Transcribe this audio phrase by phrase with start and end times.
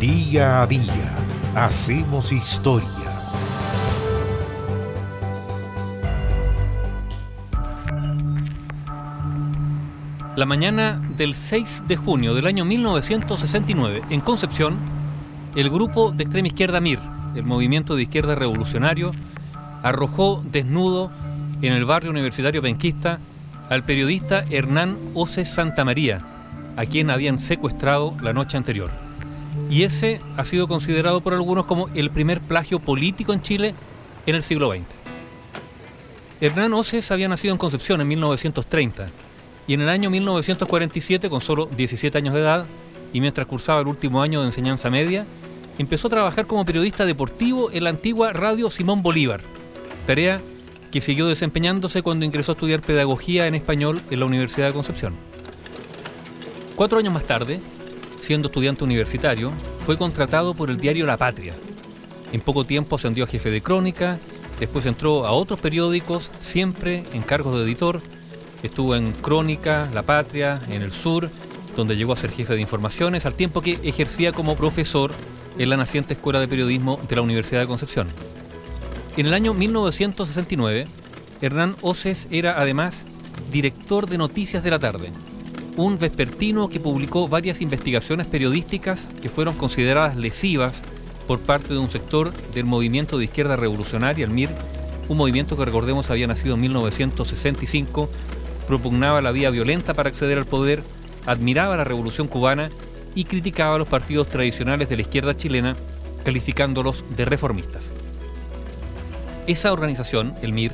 [0.00, 1.16] Día a día
[1.56, 2.86] hacemos historia.
[10.36, 14.76] La mañana del 6 de junio del año 1969, en Concepción,
[15.56, 17.00] el grupo de extrema izquierda MIR,
[17.34, 19.10] el movimiento de izquierda revolucionario,
[19.82, 21.10] arrojó desnudo
[21.60, 23.18] en el barrio universitario penquista
[23.68, 26.20] al periodista Hernán Oces Santamaría,
[26.76, 29.07] a quien habían secuestrado la noche anterior.
[29.70, 33.74] Y ese ha sido considerado por algunos como el primer plagio político en Chile
[34.26, 34.82] en el siglo XX.
[36.40, 39.08] Hernán Oces había nacido en Concepción en 1930
[39.66, 42.64] y en el año 1947, con solo 17 años de edad,
[43.12, 45.26] y mientras cursaba el último año de enseñanza media,
[45.78, 49.42] empezó a trabajar como periodista deportivo en la antigua radio Simón Bolívar,
[50.06, 50.40] tarea
[50.90, 55.14] que siguió desempeñándose cuando ingresó a estudiar pedagogía en español en la Universidad de Concepción.
[56.74, 57.60] Cuatro años más tarde,
[58.20, 59.52] siendo estudiante universitario,
[59.86, 61.54] fue contratado por el diario La Patria.
[62.32, 64.18] En poco tiempo ascendió a jefe de crónica,
[64.60, 68.02] después entró a otros periódicos, siempre en cargos de editor.
[68.62, 71.30] Estuvo en Crónica, La Patria, en El Sur,
[71.76, 75.12] donde llegó a ser jefe de informaciones, al tiempo que ejercía como profesor
[75.58, 78.08] en la naciente Escuela de Periodismo de la Universidad de Concepción.
[79.16, 80.86] En el año 1969,
[81.40, 83.04] Hernán Oces era además
[83.52, 85.12] director de Noticias de la Tarde,
[85.78, 90.82] un vespertino que publicó varias investigaciones periodísticas que fueron consideradas lesivas
[91.28, 94.50] por parte de un sector del movimiento de izquierda revolucionaria, el MIR,
[95.08, 98.10] un movimiento que recordemos había nacido en 1965,
[98.66, 100.82] propugnaba la vía violenta para acceder al poder,
[101.26, 102.70] admiraba la revolución cubana
[103.14, 105.76] y criticaba a los partidos tradicionales de la izquierda chilena,
[106.24, 107.92] calificándolos de reformistas.
[109.46, 110.72] Esa organización, el MIR,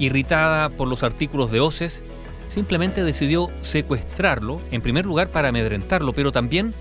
[0.00, 2.02] irritada por los artículos de OCES,
[2.46, 6.74] simplemente decidió secuestrarlo, en primer lugar para amedrentarlo, pero también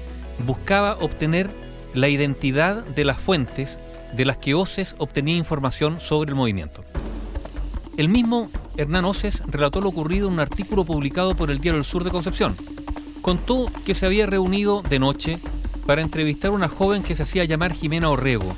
[0.45, 1.50] buscaba obtener
[1.94, 3.80] la identidad de las fuentes
[4.16, 6.84] de las que OCES obtenía información sobre el movimiento.
[7.98, 11.86] El mismo Hernán Oces relató lo ocurrido en un artículo publicado por el Diario El
[11.86, 12.55] Sur de Concepción.
[13.22, 15.39] Contó que se había reunido de noche
[15.86, 18.55] para entrevistar a una joven que se hacía llamar Jimena Orrego,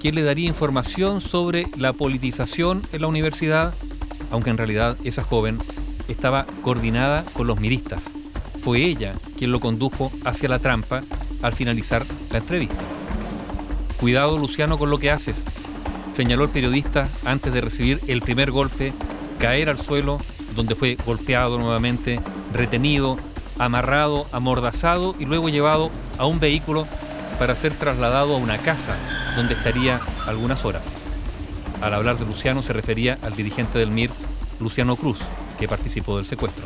[0.00, 3.74] quien le daría información sobre la politización en la universidad,
[4.30, 5.58] aunque en realidad esa joven
[6.08, 8.04] estaba coordinada con los miristas.
[8.62, 11.02] Fue ella quien lo condujo hacia la trampa
[11.42, 12.76] al finalizar la entrevista.
[14.00, 15.44] Cuidado Luciano con lo que haces,
[16.12, 18.92] señaló el periodista antes de recibir el primer golpe,
[19.38, 20.18] caer al suelo,
[20.54, 22.20] donde fue golpeado nuevamente,
[22.52, 23.18] retenido,
[23.58, 26.86] amarrado, amordazado y luego llevado a un vehículo
[27.38, 28.96] para ser trasladado a una casa
[29.36, 30.82] donde estaría algunas horas.
[31.80, 34.10] Al hablar de Luciano se refería al dirigente del MIR,
[34.60, 35.20] Luciano Cruz,
[35.58, 36.64] que participó del secuestro.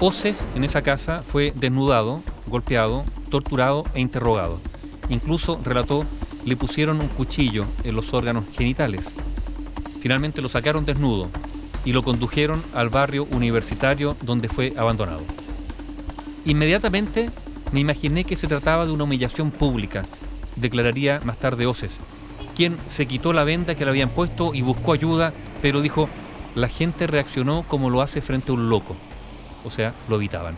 [0.00, 4.60] Oces en esa casa fue desnudado, golpeado, torturado e interrogado.
[5.08, 6.04] Incluso, relató,
[6.44, 9.12] le pusieron un cuchillo en los órganos genitales.
[10.00, 11.28] Finalmente lo sacaron desnudo
[11.84, 15.22] y lo condujeron al barrio universitario donde fue abandonado.
[16.44, 17.30] Inmediatamente
[17.70, 20.04] me imaginé que se trataba de una humillación pública,
[20.56, 22.00] declararía más tarde Oces,
[22.56, 26.08] quien se quitó la venda que le habían puesto y buscó ayuda, pero dijo,
[26.54, 28.96] la gente reaccionó como lo hace frente a un loco,
[29.64, 30.56] o sea, lo evitaban.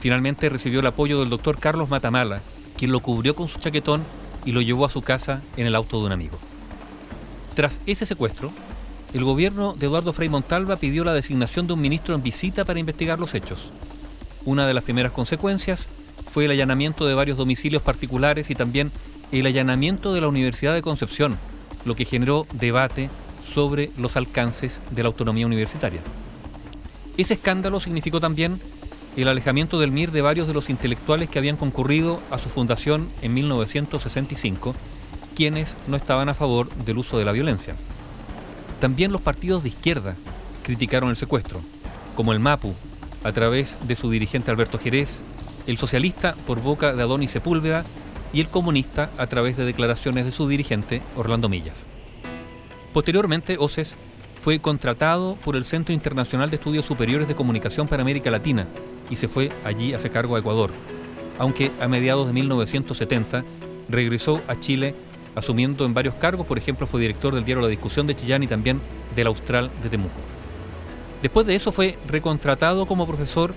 [0.00, 2.40] Finalmente recibió el apoyo del doctor Carlos Matamala,
[2.76, 4.04] quien lo cubrió con su chaquetón
[4.44, 6.38] y lo llevó a su casa en el auto de un amigo.
[7.54, 8.52] Tras ese secuestro,
[9.12, 12.80] el gobierno de Eduardo Frei Montalva pidió la designación de un ministro en visita para
[12.80, 13.70] investigar los hechos.
[14.44, 15.86] Una de las primeras consecuencias
[16.32, 18.90] fue el allanamiento de varios domicilios particulares y también
[19.30, 21.38] el allanamiento de la Universidad de Concepción,
[21.84, 23.08] lo que generó debate
[23.44, 26.00] sobre los alcances de la autonomía universitaria.
[27.16, 28.60] Ese escándalo significó también
[29.16, 33.08] el alejamiento del MIR de varios de los intelectuales que habían concurrido a su fundación
[33.22, 34.74] en 1965,
[35.36, 37.76] quienes no estaban a favor del uso de la violencia.
[38.80, 40.16] También los partidos de izquierda
[40.62, 41.60] criticaron el secuestro,
[42.16, 42.74] como el MAPU,
[43.22, 45.22] a través de su dirigente Alberto Jerez,
[45.66, 47.84] el socialista por boca de Adonis Sepúlveda
[48.32, 51.86] y el comunista a través de declaraciones de su dirigente Orlando Millas.
[52.94, 53.96] Posteriormente, OCES
[54.40, 58.68] fue contratado por el Centro Internacional de Estudios Superiores de Comunicación para América Latina
[59.10, 60.70] y se fue allí a hacer cargo a Ecuador,
[61.40, 63.44] aunque a mediados de 1970
[63.88, 64.94] regresó a Chile
[65.34, 68.46] asumiendo en varios cargos, por ejemplo fue director del diario La Discusión de Chillán y
[68.46, 68.80] también
[69.16, 70.20] del Austral de Temuco.
[71.20, 73.54] Después de eso fue recontratado como profesor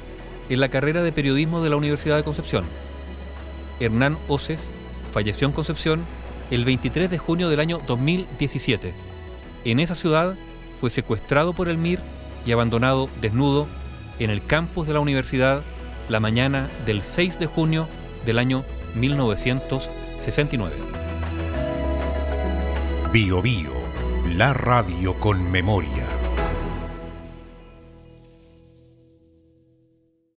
[0.50, 2.66] en la carrera de periodismo de la Universidad de Concepción.
[3.80, 4.68] Hernán Oces
[5.12, 6.02] falleció en Concepción
[6.50, 9.17] el 23 de junio del año 2017.
[9.66, 10.36] En esa ciudad
[10.80, 12.00] fue secuestrado por el MIR
[12.46, 13.68] y abandonado desnudo
[14.20, 15.62] en el campus de la universidad
[16.10, 17.88] la mañana del 6 de junio
[18.26, 18.64] del año
[18.96, 20.76] 1969.
[23.12, 23.74] Bio Bio,
[24.36, 26.07] la radio con memoria.